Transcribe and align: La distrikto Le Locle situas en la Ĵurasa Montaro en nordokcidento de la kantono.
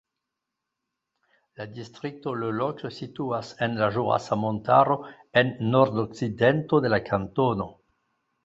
La 1.59 1.67
distrikto 1.75 2.33
Le 2.45 2.49
Locle 2.61 2.91
situas 2.95 3.53
en 3.67 3.77
la 3.83 3.91
Ĵurasa 3.97 4.39
Montaro 4.47 4.99
en 5.43 5.55
nordokcidento 5.77 6.85
de 6.87 6.97
la 6.97 7.05
kantono. 7.13 7.71